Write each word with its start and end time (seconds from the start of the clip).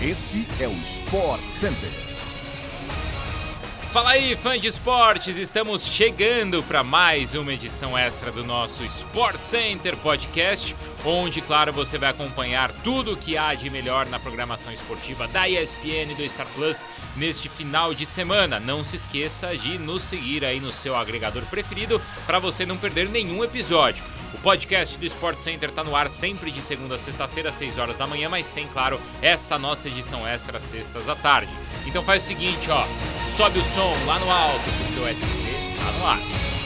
Este 0.00 0.46
é 0.60 0.68
o 0.68 0.72
Sport 0.74 1.42
Center. 1.48 1.90
Fala 3.90 4.10
aí, 4.10 4.36
fã 4.36 4.56
de 4.56 4.68
esportes! 4.68 5.36
Estamos 5.36 5.84
chegando 5.84 6.62
para 6.62 6.84
mais 6.84 7.34
uma 7.34 7.52
edição 7.52 7.98
extra 7.98 8.30
do 8.30 8.44
nosso 8.44 8.84
Sport 8.84 9.40
Center 9.40 9.96
Podcast, 9.96 10.76
onde, 11.04 11.40
claro, 11.40 11.72
você 11.72 11.98
vai 11.98 12.10
acompanhar 12.10 12.70
tudo 12.84 13.14
o 13.14 13.16
que 13.16 13.36
há 13.36 13.52
de 13.54 13.68
melhor 13.70 14.06
na 14.06 14.20
programação 14.20 14.72
esportiva 14.72 15.26
da 15.26 15.48
ESPN 15.48 16.12
e 16.12 16.14
do 16.14 16.28
Star 16.28 16.46
Plus 16.54 16.86
neste 17.16 17.48
final 17.48 17.92
de 17.92 18.06
semana. 18.06 18.60
Não 18.60 18.84
se 18.84 18.94
esqueça 18.94 19.56
de 19.56 19.78
nos 19.78 20.04
seguir 20.04 20.44
aí 20.44 20.60
no 20.60 20.70
seu 20.70 20.94
agregador 20.94 21.42
preferido 21.46 22.00
para 22.24 22.38
você 22.38 22.64
não 22.64 22.76
perder 22.76 23.08
nenhum 23.08 23.42
episódio. 23.42 24.04
O 24.34 24.38
podcast 24.38 24.98
do 24.98 25.06
Sport 25.06 25.38
Center 25.38 25.70
está 25.70 25.82
no 25.82 25.96
ar 25.96 26.10
sempre 26.10 26.50
de 26.50 26.60
segunda 26.60 26.96
a 26.96 26.98
sexta-feira, 26.98 27.48
às 27.48 27.54
6 27.54 27.78
horas 27.78 27.96
da 27.96 28.06
manhã, 28.06 28.28
mas 28.28 28.50
tem, 28.50 28.66
claro, 28.68 29.00
essa 29.22 29.58
nossa 29.58 29.88
edição 29.88 30.26
extra 30.26 30.60
sextas 30.60 31.08
à 31.08 31.16
tarde. 31.16 31.50
Então 31.86 32.04
faz 32.04 32.24
o 32.24 32.26
seguinte, 32.26 32.70
ó, 32.70 32.84
sobe 33.36 33.58
o 33.58 33.64
som 33.64 33.94
lá 34.06 34.18
no 34.18 34.30
alto, 34.30 34.70
porque 34.84 35.00
o 35.00 35.16
SC 35.16 35.46
tá 35.78 35.92
no 35.98 36.06
ar. 36.06 36.57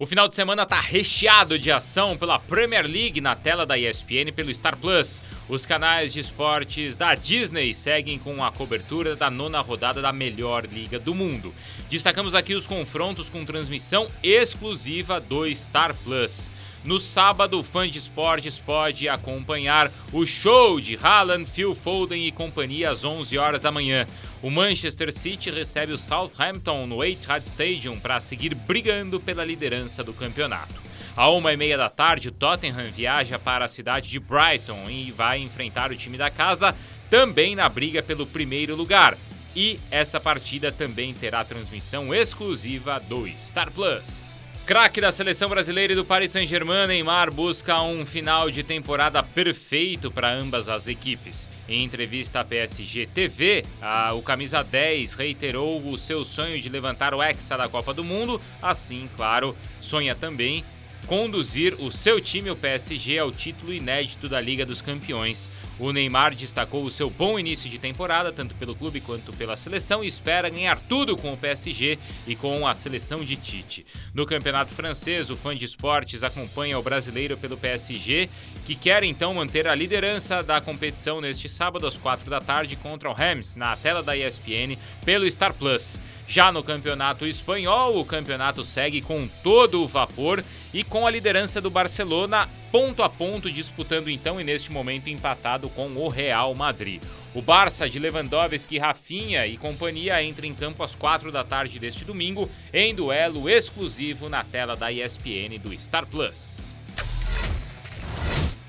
O 0.00 0.06
final 0.06 0.26
de 0.26 0.34
semana 0.34 0.64
tá 0.64 0.80
recheado 0.80 1.58
de 1.58 1.70
ação 1.70 2.16
pela 2.16 2.38
Premier 2.38 2.86
League 2.86 3.20
na 3.20 3.36
tela 3.36 3.66
da 3.66 3.76
ESPN 3.76 4.32
pelo 4.34 4.52
Star 4.54 4.74
Plus. 4.74 5.20
Os 5.46 5.66
canais 5.66 6.14
de 6.14 6.20
esportes 6.20 6.96
da 6.96 7.14
Disney 7.14 7.74
seguem 7.74 8.18
com 8.18 8.42
a 8.42 8.50
cobertura 8.50 9.14
da 9.14 9.30
nona 9.30 9.60
rodada 9.60 10.00
da 10.00 10.10
melhor 10.10 10.64
liga 10.64 10.98
do 10.98 11.14
mundo. 11.14 11.54
Destacamos 11.90 12.34
aqui 12.34 12.54
os 12.54 12.66
confrontos 12.66 13.28
com 13.28 13.44
transmissão 13.44 14.10
exclusiva 14.22 15.20
do 15.20 15.46
Star 15.54 15.94
Plus. 15.94 16.50
No 16.82 16.98
sábado, 16.98 17.60
o 17.60 17.62
fã 17.62 17.86
de 17.86 17.98
esportes 17.98 18.58
pode 18.58 19.06
acompanhar 19.06 19.92
o 20.12 20.24
show 20.24 20.80
de 20.80 20.96
Haaland, 20.96 21.44
Phil 21.44 21.74
Foden 21.74 22.26
e 22.26 22.32
companhia 22.32 22.90
às 22.90 23.04
11 23.04 23.36
horas 23.36 23.62
da 23.62 23.70
manhã. 23.70 24.06
O 24.42 24.50
Manchester 24.50 25.12
City 25.12 25.50
recebe 25.50 25.92
o 25.92 25.98
Southampton 25.98 26.86
no 26.86 27.04
Etihad 27.04 27.46
Stadium 27.46 28.00
para 28.00 28.18
seguir 28.18 28.54
brigando 28.54 29.20
pela 29.20 29.44
liderança 29.44 30.02
do 30.02 30.14
campeonato. 30.14 30.74
À 31.14 31.28
uma 31.28 31.52
e 31.52 31.56
meia 31.56 31.76
da 31.76 31.90
tarde, 31.90 32.28
o 32.28 32.32
Tottenham 32.32 32.90
viaja 32.90 33.38
para 33.38 33.66
a 33.66 33.68
cidade 33.68 34.08
de 34.08 34.18
Brighton 34.18 34.88
e 34.88 35.10
vai 35.10 35.38
enfrentar 35.38 35.92
o 35.92 35.96
time 35.96 36.16
da 36.16 36.30
casa, 36.30 36.74
também 37.10 37.54
na 37.54 37.68
briga 37.68 38.02
pelo 38.02 38.26
primeiro 38.26 38.74
lugar. 38.74 39.18
E 39.54 39.78
essa 39.90 40.18
partida 40.18 40.72
também 40.72 41.12
terá 41.12 41.44
transmissão 41.44 42.14
exclusiva 42.14 42.98
do 42.98 43.28
Star 43.36 43.70
Plus. 43.70 44.39
Craque 44.70 45.00
da 45.00 45.10
seleção 45.10 45.48
brasileira 45.48 45.94
e 45.94 45.96
do 45.96 46.04
Paris 46.04 46.30
Saint-Germain, 46.30 46.86
Neymar 46.86 47.28
busca 47.32 47.82
um 47.82 48.06
final 48.06 48.52
de 48.52 48.62
temporada 48.62 49.20
perfeito 49.20 50.12
para 50.12 50.32
ambas 50.32 50.68
as 50.68 50.86
equipes. 50.86 51.48
Em 51.68 51.82
entrevista 51.82 52.38
à 52.38 52.44
PSG 52.44 53.08
TV, 53.12 53.64
a, 53.82 54.14
o 54.14 54.22
camisa 54.22 54.62
10 54.62 55.14
reiterou 55.14 55.84
o 55.84 55.98
seu 55.98 56.22
sonho 56.22 56.60
de 56.60 56.68
levantar 56.68 57.12
o 57.14 57.20
Hexa 57.20 57.58
da 57.58 57.68
Copa 57.68 57.92
do 57.92 58.04
Mundo, 58.04 58.40
assim, 58.62 59.10
claro, 59.16 59.56
sonha 59.80 60.14
também 60.14 60.64
conduzir 61.06 61.74
o 61.80 61.90
seu 61.90 62.20
time, 62.20 62.50
o 62.50 62.56
PSG, 62.56 63.18
ao 63.18 63.32
título 63.32 63.72
inédito 63.72 64.28
da 64.28 64.40
Liga 64.40 64.64
dos 64.64 64.80
Campeões. 64.80 65.50
O 65.78 65.92
Neymar 65.92 66.34
destacou 66.34 66.84
o 66.84 66.90
seu 66.90 67.08
bom 67.08 67.38
início 67.38 67.68
de 67.68 67.78
temporada, 67.78 68.30
tanto 68.30 68.54
pelo 68.54 68.74
clube 68.74 69.00
quanto 69.00 69.32
pela 69.32 69.56
seleção, 69.56 70.04
e 70.04 70.06
espera 70.06 70.50
ganhar 70.50 70.78
tudo 70.78 71.16
com 71.16 71.32
o 71.32 71.36
PSG 71.36 71.98
e 72.26 72.36
com 72.36 72.66
a 72.66 72.74
seleção 72.74 73.24
de 73.24 73.36
Tite. 73.36 73.86
No 74.12 74.26
campeonato 74.26 74.74
francês, 74.74 75.30
o 75.30 75.36
fã 75.36 75.56
de 75.56 75.64
esportes 75.64 76.22
acompanha 76.22 76.78
o 76.78 76.82
brasileiro 76.82 77.36
pelo 77.36 77.56
PSG, 77.56 78.28
que 78.66 78.74
quer 78.74 79.02
então 79.04 79.34
manter 79.34 79.66
a 79.66 79.74
liderança 79.74 80.42
da 80.42 80.60
competição 80.60 81.20
neste 81.20 81.48
sábado 81.48 81.86
às 81.86 81.96
4 81.96 82.30
da 82.30 82.40
tarde 82.40 82.76
contra 82.76 83.08
o 83.08 83.14
Reims, 83.14 83.56
na 83.56 83.74
tela 83.76 84.02
da 84.02 84.16
ESPN, 84.16 84.76
pelo 85.04 85.30
Star 85.30 85.54
Plus. 85.54 85.98
Já 86.28 86.52
no 86.52 86.62
campeonato 86.62 87.26
espanhol, 87.26 87.98
o 87.98 88.04
campeonato 88.04 88.64
segue 88.64 89.00
com 89.00 89.26
todo 89.42 89.82
o 89.82 89.88
vapor 89.88 90.44
e 90.72 90.84
com 90.84 91.06
a 91.06 91.10
liderança 91.10 91.60
do 91.60 91.70
Barcelona 91.70 92.48
ponto 92.70 93.02
a 93.02 93.08
ponto, 93.08 93.50
disputando 93.50 94.08
então 94.08 94.40
e 94.40 94.44
neste 94.44 94.70
momento 94.70 95.08
empatado 95.08 95.68
com 95.70 95.88
o 95.96 96.08
Real 96.08 96.54
Madrid. 96.54 97.02
O 97.34 97.40
Barça 97.40 97.88
de 97.88 97.98
Lewandowski, 97.98 98.78
Rafinha 98.78 99.46
e 99.46 99.56
companhia 99.56 100.22
entra 100.22 100.46
em 100.46 100.54
campo 100.54 100.82
às 100.82 100.94
4 100.94 101.30
da 101.30 101.44
tarde 101.44 101.78
deste 101.78 102.04
domingo 102.04 102.48
em 102.72 102.94
duelo 102.94 103.48
exclusivo 103.48 104.28
na 104.28 104.42
tela 104.42 104.74
da 104.74 104.90
ESPN 104.90 105.58
do 105.62 105.76
Star 105.78 106.06
Plus. 106.06 106.74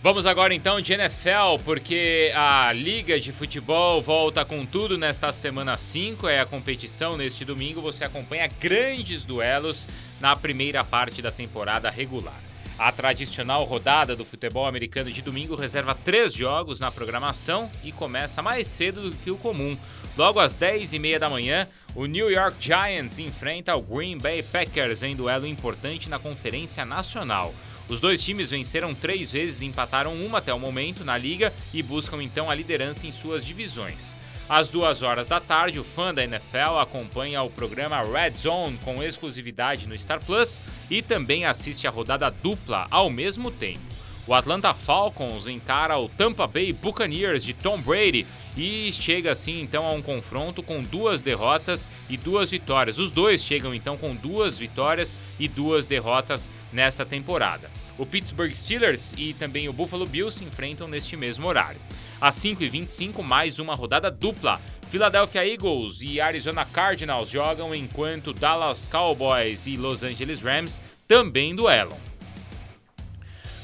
Vamos 0.04 0.26
agora 0.26 0.52
então 0.52 0.82
de 0.82 0.94
NFL, 0.94 1.64
porque 1.64 2.32
a 2.36 2.74
Liga 2.74 3.20
de 3.20 3.32
Futebol 3.32 4.02
volta 4.02 4.44
com 4.44 4.66
tudo 4.66 4.98
nesta 4.98 5.32
semana 5.32 5.78
5. 5.78 6.28
É 6.28 6.40
a 6.40 6.46
competição 6.46 7.16
neste 7.16 7.46
domingo. 7.46 7.82
Você 7.82 8.04
acompanha 8.04 8.50
grandes 8.60 9.24
duelos 9.24 9.88
na 10.20 10.36
primeira 10.36 10.84
parte 10.84 11.22
da 11.22 11.32
temporada 11.32 11.88
regular. 11.92 12.40
A 12.80 12.92
tradicional 12.92 13.64
rodada 13.64 14.16
do 14.16 14.26
futebol 14.26 14.66
americano 14.66 15.12
de 15.12 15.22
domingo 15.22 15.56
reserva 15.56 15.94
três 15.94 16.34
jogos 16.34 16.80
na 16.80 16.90
programação 16.90 17.70
e 17.84 17.92
começa 17.92 18.42
mais 18.42 18.66
cedo 18.66 19.12
do 19.12 19.16
que 19.18 19.30
o 19.30 19.38
comum. 19.38 19.78
Logo 20.18 20.40
às 20.40 20.56
10h30 20.56 21.20
da 21.20 21.30
manhã, 21.30 21.68
o 21.94 22.08
New 22.08 22.32
York 22.32 22.58
Giants 22.60 23.20
enfrenta 23.20 23.76
o 23.76 23.82
Green 23.84 24.18
Bay 24.18 24.42
Packers 24.42 25.04
em 25.04 25.16
duelo 25.16 25.46
importante 25.46 26.10
na 26.10 26.18
Conferência 26.18 26.84
Nacional. 26.84 27.54
Os 27.92 28.00
dois 28.00 28.24
times 28.24 28.50
venceram 28.50 28.96
três 28.96 29.34
vezes 29.34 29.60
e 29.60 29.66
empataram 29.66 30.14
uma 30.16 30.38
até 30.38 30.54
o 30.54 30.58
momento 30.58 31.04
na 31.04 31.18
liga 31.18 31.54
e 31.74 31.84
buscam 31.84 32.24
então 32.24 32.50
a 32.50 32.56
liderança 32.56 33.06
em 33.06 33.12
suas 33.12 33.46
divisões. 33.46 34.18
Às 34.48 34.70
duas 34.70 35.02
horas 35.02 35.28
da 35.28 35.42
tarde, 35.42 35.78
o 35.78 35.84
fã 35.84 36.14
da 36.14 36.24
NFL 36.24 36.80
acompanha 36.80 37.44
o 37.44 37.50
programa 37.50 38.02
Red 38.02 38.38
Zone 38.38 38.80
com 38.86 39.04
exclusividade 39.04 39.88
no 39.88 39.98
Star 40.00 40.24
Plus 40.24 40.62
e 40.90 41.02
também 41.02 41.44
assiste 41.44 41.86
a 41.86 41.92
rodada 41.92 42.32
dupla 42.32 42.88
ao 42.90 43.10
mesmo 43.10 43.52
tempo. 43.52 43.91
O 44.28 44.36
Atlanta 44.36 44.72
Falcons 44.74 45.48
encara 45.48 45.98
o 45.98 46.08
Tampa 46.08 46.46
Bay 46.46 46.72
Buccaneers 46.72 47.44
de 47.44 47.54
Tom 47.54 47.80
Brady 47.82 48.28
e 48.56 48.92
chega 48.92 49.32
assim 49.32 49.62
então 49.62 49.86
a 49.86 49.92
um 49.92 50.02
confronto 50.02 50.62
com 50.62 50.82
duas 50.82 51.24
derrotas 51.24 51.90
e 52.08 52.18
duas 52.18 52.52
vitórias. 52.52 53.00
Os 53.00 53.12
dois 53.12 53.44
chegam 53.44 53.74
então 53.74 53.98
com 53.98 54.14
duas 54.14 54.58
vitórias 54.58 55.18
e 55.40 55.48
duas 55.48 55.88
derrotas 55.88 56.50
nessa 56.72 57.04
temporada. 57.04 57.72
O 57.98 58.06
Pittsburgh 58.06 58.54
Steelers 58.54 59.14
e 59.18 59.34
também 59.34 59.68
o 59.68 59.74
Buffalo 59.74 60.06
Bills 60.06 60.38
se 60.38 60.46
enfrentam 60.46 60.88
neste 60.88 61.18
mesmo 61.18 61.48
horário. 61.48 61.80
Às 62.20 62.36
5h25, 62.36 63.24
mais 63.24 63.58
uma 63.58 63.74
rodada 63.74 64.12
dupla. 64.12 64.62
Philadelphia 64.90 65.48
Eagles 65.48 66.02
e 66.02 66.22
Arizona 66.22 66.66
Cardinals 66.66 67.30
jogam 67.30 67.74
enquanto 67.74 68.34
Dallas 68.34 68.88
Cowboys 68.88 69.66
e 69.66 69.78
Los 69.78 70.04
Angeles 70.04 70.42
Rams 70.42 70.84
também 71.08 71.56
duelam. 71.56 72.11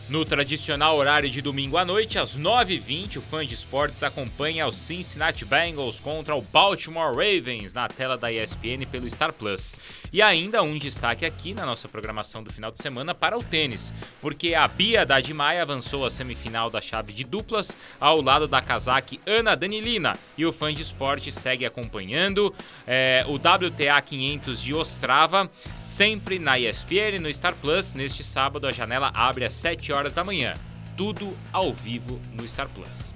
No 0.10 0.24
tradicional 0.24 0.96
horário 0.96 1.30
de 1.30 1.42
domingo 1.42 1.76
à 1.76 1.84
noite, 1.84 2.18
às 2.18 2.40
9h20, 2.40 3.18
o 3.18 3.22
fã 3.22 3.46
de 3.46 3.54
esportes 3.54 4.04
acompanha 4.04 4.66
os 4.66 4.76
Cincinnati 4.76 5.44
Bengals 5.44 6.00
contra 6.00 6.34
o 6.34 6.42
Baltimore 6.42 7.14
Ravens 7.14 7.74
na 7.74 7.90
tela 7.90 8.18
da 8.18 8.32
ESPN 8.32 8.86
pelo 8.90 9.10
Star 9.10 9.34
Plus. 9.34 9.76
E 10.14 10.22
ainda 10.22 10.64
um 10.64 10.78
destaque 10.78 11.26
aqui 11.26 11.54
na 11.54 11.66
nossa 11.66 11.90
programação 11.90 12.42
do 12.42 12.54
final 12.54 12.72
de 12.72 12.82
semana 12.82 13.14
para 13.14 13.38
o 13.38 13.44
tênis, 13.44 13.94
porque 14.22 14.56
a 14.56 14.66
Bia 14.66 15.06
Dadimai 15.06 15.60
avançou 15.60 16.06
à 16.06 16.10
semifinal 16.10 16.70
da 16.70 16.80
chave 16.80 17.12
de 17.12 17.26
duplas 17.26 17.76
ao 18.00 18.22
lado 18.22 18.48
da 18.48 18.62
casaque 18.62 19.20
Ana 19.28 19.56
Danilina 19.56 20.14
e 20.38 20.46
o 20.46 20.54
fã 20.54 20.74
de 20.74 20.84
esportes 20.84 21.36
segue 21.36 21.66
acompanhando 21.66 22.56
é, 22.88 23.26
o 23.28 23.36
WTA 23.36 24.02
500 24.02 24.62
de 24.62 24.74
Ostrava, 24.74 25.52
sempre 25.84 26.40
na 26.40 26.58
ESPN 26.58 27.20
no 27.20 27.34
Star 27.34 27.56
Plus. 27.56 27.92
Neste 27.92 28.24
sábado 28.24 28.66
a 28.68 28.72
janela 28.72 29.12
abre 29.14 29.44
às 29.44 29.54
7 29.54 29.92
horas 29.92 29.97
horas 29.98 30.14
da 30.14 30.24
manhã. 30.24 30.54
Tudo 30.96 31.36
ao 31.52 31.74
vivo 31.74 32.20
no 32.34 32.48
Star 32.48 32.70
Plus. 32.70 33.14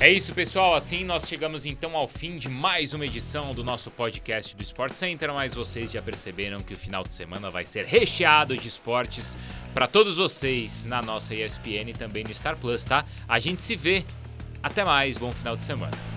É 0.00 0.10
isso, 0.10 0.34
pessoal. 0.34 0.74
Assim 0.74 1.04
nós 1.04 1.26
chegamos 1.26 1.64
então 1.64 1.96
ao 1.96 2.06
fim 2.08 2.36
de 2.36 2.48
mais 2.48 2.92
uma 2.92 3.06
edição 3.06 3.52
do 3.52 3.62
nosso 3.62 3.90
podcast 3.90 4.54
do 4.56 4.62
Sport 4.62 4.94
Center. 4.94 5.32
Mas 5.32 5.54
vocês 5.54 5.92
já 5.92 6.02
perceberam 6.02 6.60
que 6.60 6.74
o 6.74 6.76
final 6.76 7.04
de 7.04 7.14
semana 7.14 7.50
vai 7.50 7.64
ser 7.64 7.84
recheado 7.84 8.56
de 8.56 8.68
esportes 8.68 9.36
para 9.72 9.86
todos 9.86 10.16
vocês 10.16 10.84
na 10.84 11.00
nossa 11.00 11.34
ESPN 11.34 11.90
e 11.90 11.94
também 11.94 12.24
no 12.24 12.34
Star 12.34 12.56
Plus, 12.56 12.84
tá? 12.84 13.04
A 13.28 13.38
gente 13.38 13.62
se 13.62 13.76
vê. 13.76 14.04
Até 14.62 14.84
mais. 14.84 15.16
Bom 15.16 15.30
final 15.30 15.56
de 15.56 15.64
semana. 15.64 16.13